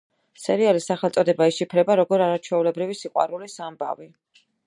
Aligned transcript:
სერიალის 0.43 0.87
სახელწოდება 0.91 1.47
იშიფრება, 1.51 1.97
როგორ 2.01 2.25
„არაჩვეულებრივი 2.29 2.99
სიყვარულის 3.03 3.61
ამბავი“. 3.69 4.11